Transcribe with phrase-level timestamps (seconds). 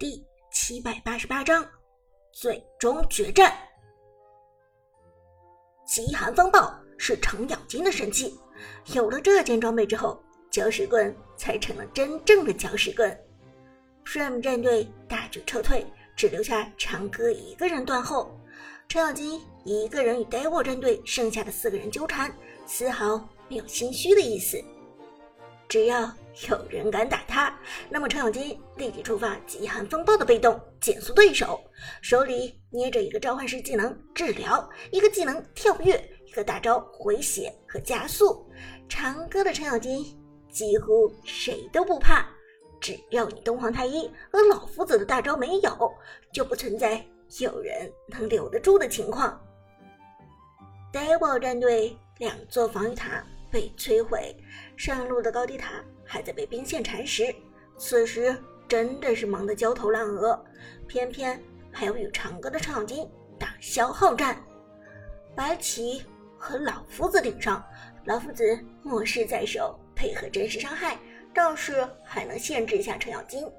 [0.00, 1.62] 第七百八十八章
[2.32, 3.54] 最终决战。
[5.86, 8.34] 极寒风暴是程咬金的神器，
[8.94, 10.18] 有了这件装备之后，
[10.50, 13.14] 搅屎棍才成了真正的搅屎棍。
[14.06, 15.86] Prime 战队大举撤退，
[16.16, 18.34] 只留下长歌一个人断后。
[18.88, 23.18] 程咬金一个人与 Devil 战队剩下的四个人纠缠，丝毫
[23.50, 24.64] 没有心虚的意思。
[25.70, 26.00] 只要
[26.48, 27.56] 有人敢打他，
[27.88, 31.60] 那么程咬金立即触发极寒风暴的被动，减速对手。
[32.02, 38.44] 手里捏着一个召唤师技能治疗，一个技能跳跃，一个大招回血和加速。
[38.88, 40.04] 长歌的程咬金
[40.50, 42.26] 几乎谁都不怕，
[42.80, 45.94] 只要你东皇太一和老夫子的大招没有，
[46.32, 47.00] 就不存在
[47.38, 49.40] 有人能留得住的情况。
[50.92, 53.24] Devil 战队两座防御塔。
[53.50, 54.34] 被摧毁，
[54.76, 57.34] 上路的高地塔还在被兵线蚕食。
[57.76, 58.36] 此时
[58.68, 60.38] 真的是忙得焦头烂额，
[60.86, 61.42] 偏偏
[61.72, 64.42] 还要与长歌的程咬金打消耗战。
[65.34, 66.04] 白起
[66.36, 67.64] 和老夫子顶上，
[68.04, 70.98] 老夫子末世在手，配合真实伤害，
[71.34, 73.50] 倒是还能限制一下程咬金。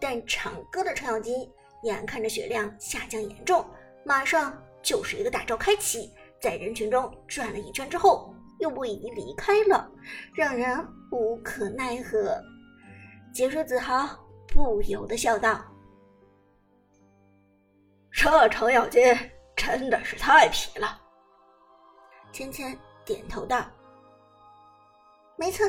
[0.00, 1.48] 但长歌的程咬金
[1.84, 3.64] 眼看着血量下降严重，
[4.04, 8.34] 马上就是一个大招开启，在人群中转了一圈之后。
[8.62, 9.90] 又不已经离开了，
[10.32, 12.40] 让人无可奈何。
[13.34, 14.08] 解说子豪
[14.46, 15.60] 不由得笑道
[18.12, 19.02] ：“这程咬金
[19.56, 20.96] 真的是太皮了。”
[22.30, 23.66] 芊芊点头道
[25.36, 25.66] ：“没错，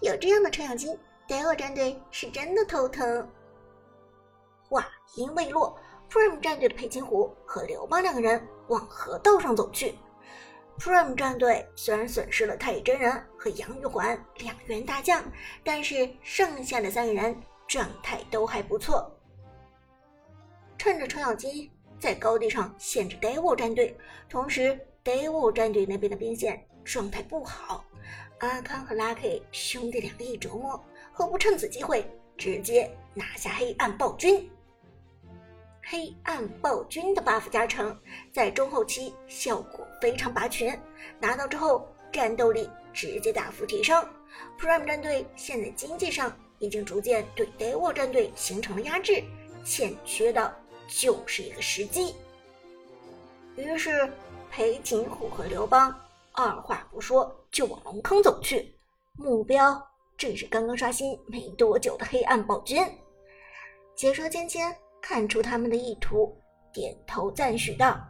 [0.00, 0.98] 有这样的程咬金，
[1.28, 3.30] 德尔战队是真的头疼。”
[4.68, 5.78] 话音未落
[6.10, 9.94] ，Prime 战队的裴擒虎和刘邦两个人往河道上走去。
[10.78, 15.22] Prime 战队虽然损失了太乙真人和杨玉环两员大将，
[15.62, 17.36] 但是剩下的三个人
[17.68, 19.10] 状态都还不错。
[20.76, 21.70] 趁着程咬金
[22.00, 23.96] 在高地上限制 Devil 战队，
[24.28, 27.84] 同时 Devil 战队那边的兵线状态不好，
[28.38, 32.04] 阿康和 Lucky 兄弟两个一琢磨，何不趁此机会
[32.36, 34.50] 直接拿下黑暗暴君？
[35.92, 37.94] 黑暗暴君的 buff 加成，
[38.32, 40.74] 在中后期效果非常拔群，
[41.20, 44.02] 拿到之后战斗力直接大幅提升。
[44.58, 49.22] Prime 战队现在经济上已经逐渐对 d e v i 战队形成了压制，
[49.66, 50.56] 欠缺的
[50.88, 52.14] 就是一个时机。
[53.56, 54.10] 于是
[54.50, 55.94] 裴擒虎和刘邦
[56.32, 58.74] 二话不说就往龙坑走去，
[59.18, 59.78] 目标
[60.16, 62.82] 正是刚刚刷新没多久的黑暗暴君。
[63.94, 64.62] 解说芊芊。
[65.02, 66.34] 看出他们的意图，
[66.72, 68.00] 点头赞许道：“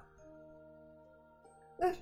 [1.81, 1.93] 嗯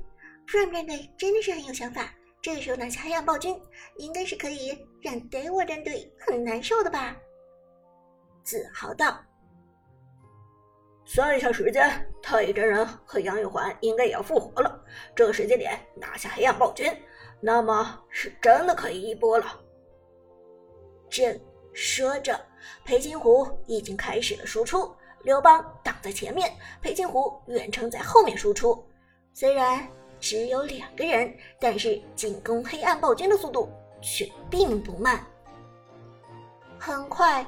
[0.47, 2.13] ，Prime 战队真的是很有想法。
[2.43, 3.59] 这个时候拿下黑暗暴君，
[3.99, 7.17] 应该是可以让 Devil 战队很难受的吧？”
[8.43, 9.17] 自豪道
[11.07, 11.89] ：“算一下时间，
[12.21, 14.85] 太乙真人和杨玉环应该也要复活了。
[15.15, 16.93] 这个时间点拿下黑暗暴君，
[17.41, 19.47] 那么是真的可以一波了。”
[21.09, 21.41] 正
[21.73, 22.41] 说着。
[22.85, 28.85] 裴擒虎已经开始了输出，刘邦挡在前面，裴擒虎远程在后面输出。
[29.33, 29.87] 虽然
[30.19, 33.71] 只有两个人，但是进攻黑暗暴君的速度
[34.03, 35.25] 却并不慢。
[36.79, 37.47] 很快，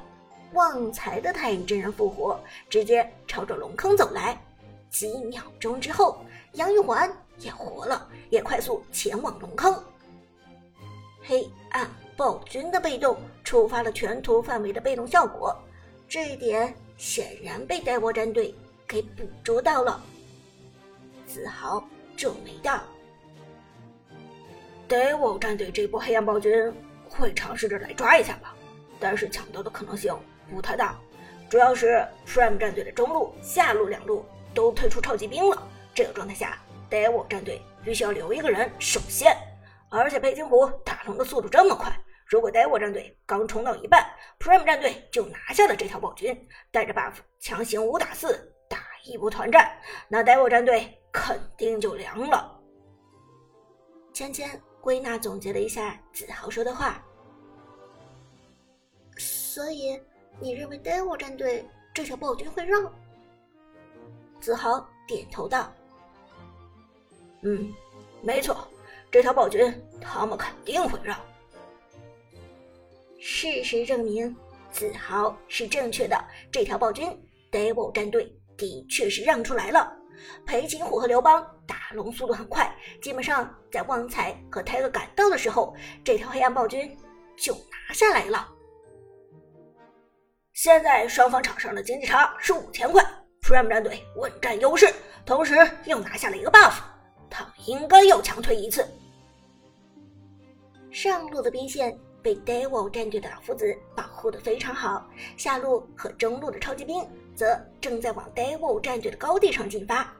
[0.53, 2.39] 旺财的太乙真人复活，
[2.69, 4.39] 直接朝着龙坑走来。
[4.89, 6.17] 几秒钟之后，
[6.53, 9.83] 杨玉环也活了，也快速前往龙坑。
[11.21, 11.89] 黑暗。
[12.15, 15.55] 暴君的被动触发了全图范围的被动效果，
[16.07, 18.53] 这一点显然被戴博战队
[18.87, 20.01] 给捕捉到了。
[21.25, 21.83] 子豪
[22.15, 22.81] 皱眉道
[24.87, 26.71] ：“Devil 战队这波黑暗暴君
[27.09, 28.53] 会尝试着来抓一下吧，
[28.99, 30.15] 但是抢到的可能性
[30.51, 30.99] 不太大，
[31.49, 35.67] 主要是 Prime 战队的中路、下路两路都退出超级兵了。
[35.95, 36.59] 这个状态下
[36.91, 39.35] ，Devil 战队必须要留一个人守线。”
[39.95, 41.95] 而且裴擒虎打龙的速度这么快，
[42.33, 44.03] 如果 Devil 战队刚冲到一半
[44.39, 46.35] ，Prime 战队就拿下了这条暴君，
[46.71, 49.71] 带着 buff 强行五打四打一波团战，
[50.07, 52.59] 那 Devil 战队肯定就凉了。
[54.13, 54.49] 芊芊
[54.81, 57.05] 归纳总结了一下子豪说的话，
[59.15, 60.01] 所以
[60.39, 61.63] 你认为 Devil 战队
[61.93, 62.91] 这条暴君会让？
[64.39, 65.71] 子豪点头道
[67.45, 67.71] ：“嗯，
[68.23, 68.67] 没错。”
[69.11, 69.71] 这条暴君，
[70.01, 71.15] 他们肯定会让。
[73.25, 74.35] 事实证明，
[74.69, 76.21] 子豪是正确的。
[76.51, 77.09] 这条暴君
[77.53, 79.95] ，Devil 战队的确是让出来了。
[80.45, 82.69] 裴擒虎和刘邦打龙速度很快，
[83.01, 85.73] 基本上在旺财和泰厄赶到的时候，
[86.03, 86.97] 这条黑暗暴君
[87.37, 88.45] 就拿下来了。
[90.51, 93.01] 现在双方场上的经济差是五千块
[93.41, 94.93] ，Prime 战队稳占优势，
[95.25, 95.55] 同时
[95.85, 96.73] 又拿下了一个 buff，
[97.29, 98.85] 他应该要强推一次。
[100.91, 105.05] 上路的兵线被 Devil 战队的老夫子保护的非常好，
[105.37, 107.05] 下路和中路的超级兵
[107.35, 110.11] 则正在往 Devil 战队的高地上进发。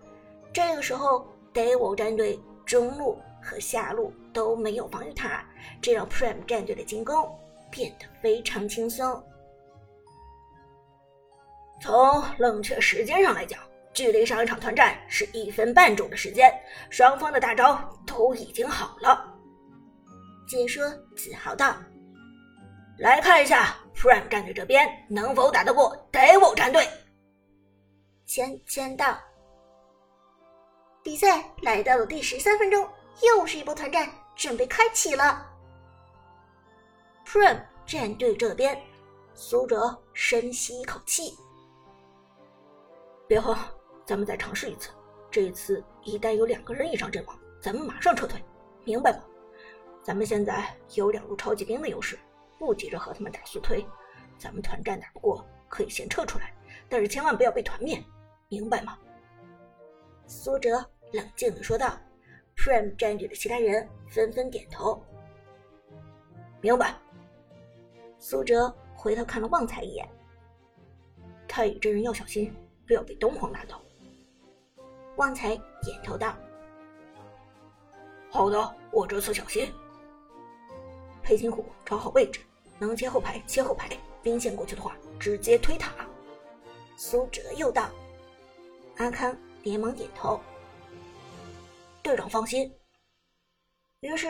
[0.52, 5.44] 这个时候，Devil 战队中路和下路都没有防御塔，
[5.82, 7.28] 这让 Prime 战队的进攻
[7.72, 9.24] 变得非常轻松。
[11.82, 13.60] 从冷却时间上来讲，
[13.94, 16.54] 距离上一场团战是一分半钟的时间，
[16.90, 19.30] 双方的大招都已经好了。
[20.48, 21.76] 解说自豪道
[23.04, 26.88] ：“来看一下 Prime 战队这边能否打得过 Devil 战队。”
[28.26, 29.20] 签签到。
[31.04, 32.88] 比赛来到了第十三分钟，
[33.22, 35.46] 又是一波团战准备开启了。
[37.28, 38.82] Prime 战队这边，
[39.34, 41.38] 苏哲深吸一口气。
[43.28, 43.60] 别慌，
[44.06, 44.92] 咱们再尝试一次。
[45.30, 48.42] 这一次一旦有两个人以上阵亡，咱们马上撤退，
[48.86, 49.20] 明白吗？
[50.02, 52.18] 咱们现在有两路超级兵的优势，
[52.66, 53.86] 不急着和他们打速推。
[54.38, 56.54] 咱们团战打不过，可以先撤出来，
[56.88, 58.02] 但是千万不要被团灭，
[58.48, 58.98] 明白吗？
[60.28, 61.98] 苏哲冷静的说道。
[62.56, 65.04] Prime 战队的其他人纷纷点头，
[66.62, 66.96] 明白。
[68.20, 70.08] 苏哲回头看了旺财一眼，
[71.48, 72.56] 太乙真人要小心。
[72.86, 73.82] 不要被东皇拿到。
[75.16, 76.36] 旺财点头道
[78.30, 79.72] ：“好的，我这次小心。
[81.22, 82.42] 裴擒虎找好位置，
[82.84, 83.90] 能切后排切后排，
[84.22, 85.94] 兵线过去的话直接推塔。”
[86.98, 87.90] 苏哲又道
[88.98, 90.40] ：“阿康连忙点头，
[92.02, 92.72] 队长放心。”
[94.02, 94.28] 于是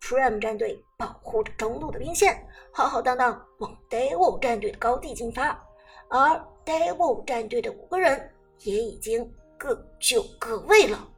[0.00, 5.60] Prime 战队保护着中路的兵线，浩浩荡荡往 Devil 战队的高地进发，
[6.08, 6.44] 而。
[6.68, 11.08] Devil 战队的五个人也已经各就各位了。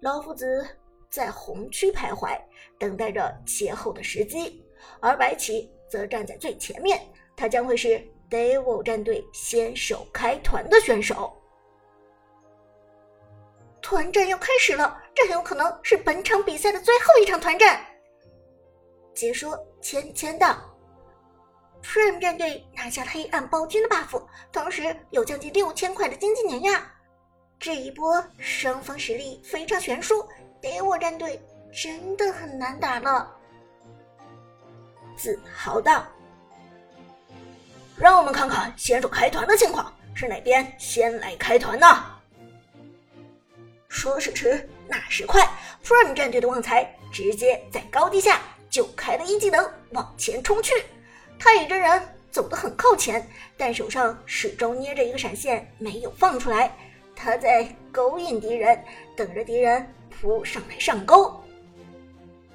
[0.00, 0.76] 老夫子
[1.08, 2.38] 在红区徘徊，
[2.78, 4.62] 等待着切后的时机，
[5.00, 7.00] 而白起则站在最前面，
[7.36, 8.00] 他将会是
[8.30, 11.36] Devil 战队先手开团的选手。
[13.82, 17.84] 团战要开始了，这很有可能是本场比赛的最后一场团战。
[19.14, 20.56] 解说签签到。
[21.82, 24.22] Prime 战队拿下黑暗暴君的 buff，
[24.52, 26.86] 同时有将近六千块的经济碾压。
[27.58, 30.22] 这一波双方实力非常悬殊
[30.60, 31.40] ，Devil 战队
[31.72, 33.34] 真的很难打了。
[35.20, 36.02] 自豪道
[37.94, 41.86] ：“让我们看看先手开团的情况，是哪边先来开团呢？”
[43.86, 45.46] 说时迟，那时快
[45.84, 48.40] ，Prime 战队的旺财直接在高地下
[48.70, 50.72] 就开了一技能，往前冲去。
[51.38, 53.28] 太乙真人走得很靠前，
[53.58, 56.74] 但手上始终捏着一个闪现，没有放出来。
[57.14, 58.82] 他在勾引敌人，
[59.14, 61.38] 等着敌人扑上来上钩。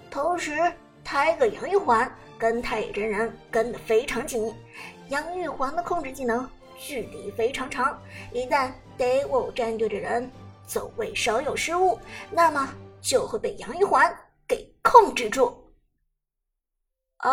[0.10, 0.74] 同时，
[1.04, 4.54] 泰戈杨玉环跟太乙真人跟得非常紧。
[5.10, 8.02] 杨玉环的控制技能距离非常长，
[8.34, 10.30] 一旦 Devil 战队的人
[10.66, 12.00] 走位稍有失误，
[12.32, 14.12] 那么就会被杨玉环
[14.48, 15.72] 给控制住。
[17.18, 17.32] 而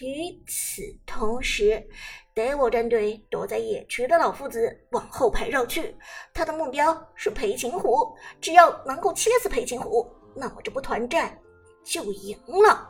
[0.00, 1.86] 与此同时
[2.34, 5.94] ，Devil 战队躲在野区的老夫子往后排绕去，
[6.32, 11.38] 他的目标是裴擒虎，只要能够切死裴擒虎，那么这波团战
[11.84, 12.88] 就赢了。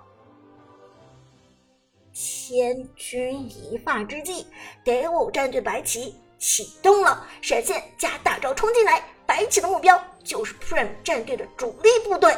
[2.13, 4.47] 千钧一发之际
[4.85, 12.35] ，Devil 战队白起启动了闪现加大招冲进来，白起的目标就是 Prime 战队的主力部队，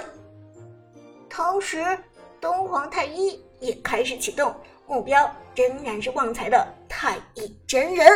[1.29, 1.99] 同时
[2.41, 3.41] 东皇太一。
[3.63, 4.53] 也开始启动，
[4.89, 8.09] 目标仍然是旺财的太乙真人。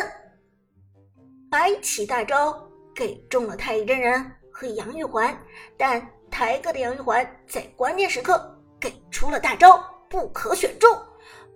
[1.48, 5.40] 白起大招给中了太乙真人和杨玉环，
[5.76, 11.00] 但抬哥的杨玉环在关键时刻给出了大招不可选中，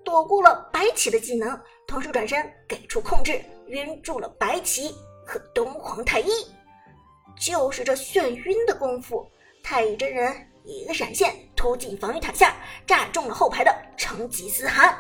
[0.04, 4.94] 躲过了白起的技能，同时转身给出控制，晕住了白起
[5.26, 6.28] 和东皇太一。
[7.38, 9.30] 就是这眩晕的功夫，
[9.62, 10.46] 太乙真人。
[10.62, 12.54] 一个闪现突进防御塔下，
[12.86, 14.96] 炸中了后排的成吉思汗。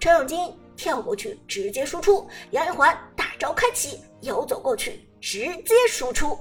[0.00, 6.36] 程咬金跳过去直接输出，杨玉环大招开启，游走过去直接输出。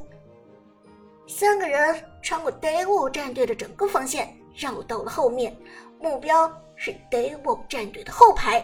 [1.28, 5.56] 三个人穿过 Devil 战队的整个防线，绕到了后面，
[6.00, 6.52] 目标
[6.86, 8.62] 是 Devil 战队的后排，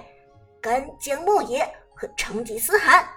[0.60, 3.08] 干将莫邪和成吉思汗。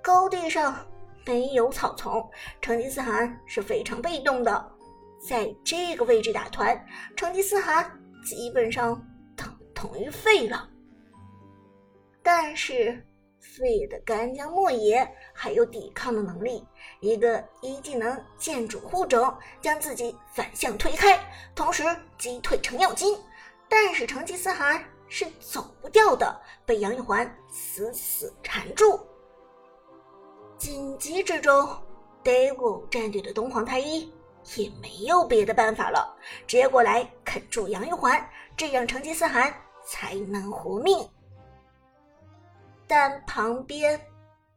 [0.00, 0.86] 高地上
[1.26, 2.24] 没有草丛，
[2.60, 4.72] 成吉思汗是非常被动的。
[5.28, 6.86] 在这个位置打团，
[7.16, 7.90] 成吉思汗
[8.24, 10.68] 基本上等同于废了。
[12.22, 13.04] 但是
[13.40, 16.64] 废的干将莫邪还有抵抗的能力，
[17.00, 21.18] 一个一技能剑主护种将自己反向推开，
[21.56, 21.82] 同时
[22.16, 23.18] 击退程咬金。
[23.68, 28.98] 但是成吉思汗是走不掉的，被杨玉环死死缠住。
[30.56, 31.68] 紧急之中
[32.24, 34.12] ，Daewoo 战队的东皇太一
[34.56, 41.08] 也没有别的办法了，直接过来啃住杨玉环，这样成吉思汗才能活命。
[42.86, 44.00] 但旁边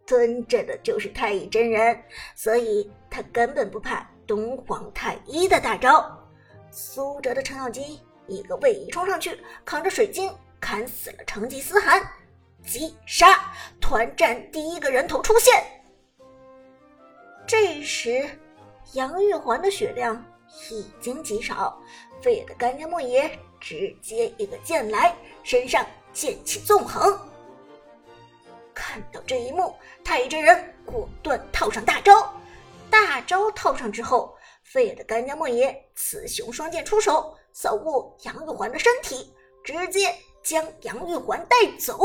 [0.08, 2.02] 蹲着的就是太乙真人，
[2.36, 6.18] 所以他根本不怕东皇太一的大招。
[6.72, 8.00] 苏哲的程咬金
[8.32, 12.02] 一个位移冲上去，扛着水晶砍死了成吉思汗，
[12.66, 15.64] 击杀团战第一个人头出现。
[17.46, 18.30] 这时，
[18.94, 20.24] 杨玉环的血量
[20.70, 21.82] 已经极少，
[22.22, 27.20] 废了干将莫邪直接一个剑来，身上剑气纵横。
[28.74, 32.34] 看到这一幕，太乙真人果断套上大招。
[32.90, 41.98] 大招套上之后，废了干将莫邪雌雄双剑出手，扫过杨玉环的身体，直接将杨玉环带走。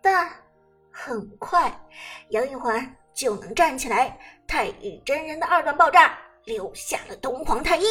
[0.00, 0.30] 但
[0.90, 1.72] 很快，
[2.30, 4.18] 杨玉环就能站起来。
[4.46, 7.84] 太乙真人的二段爆炸留下了东皇太一，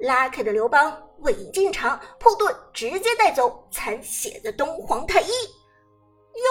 [0.00, 5.30] 拉开的刘邦位移进场，破盾直接带走残血的东皇太一。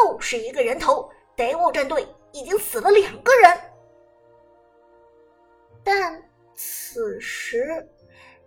[0.02, 3.60] 又是一个人头，德沃战队已经死了两个人。
[5.84, 6.24] 但
[6.56, 7.88] 此时，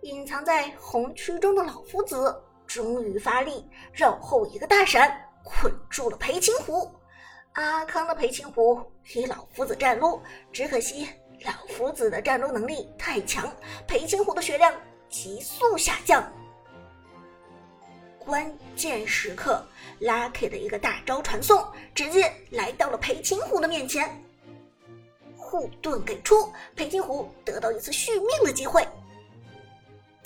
[0.01, 2.35] 隐藏在红区中的老夫子
[2.65, 6.89] 终于发力，绕后一个大闪，捆住了裴擒虎。
[7.53, 8.79] 阿康的裴擒虎
[9.15, 11.07] 与老夫子战撸，只可惜
[11.43, 13.51] 老夫子的战撸能力太强，
[13.87, 14.71] 裴擒虎的血量
[15.09, 16.31] 急速下降。
[18.19, 19.65] 关键时刻
[20.01, 24.23] ，Lucky 的一个大招传送，直接来到了裴擒虎的面前。
[25.35, 28.85] 护盾给出，裴擒虎得到一次续命的机会。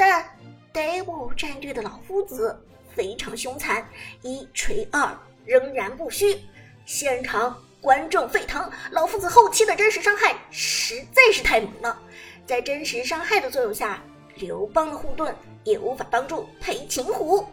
[0.01, 0.25] 但
[0.74, 2.60] Devil 战队的老夫子
[2.96, 3.88] 非常凶残，
[4.24, 5.15] 一锤二
[5.46, 6.43] 仍然不虚，
[6.88, 8.67] 现场观众沸腾。
[8.89, 12.00] 老夫子后期的真实伤害实在是太猛了，
[12.48, 14.01] 在真实伤害的作用下，
[14.38, 17.48] 刘邦的护盾也无法帮助裴擒虎。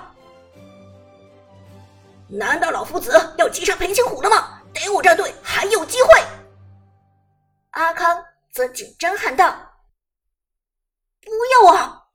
[2.28, 4.60] 难道老夫子要击杀裴擒虎了吗？
[4.74, 6.08] 得我战队还有机会！”
[7.72, 8.22] 阿康
[8.52, 9.58] 则紧张喊道
[11.26, 12.05] ：“不要啊！